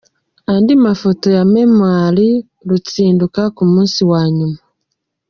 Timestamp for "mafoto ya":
0.85-1.43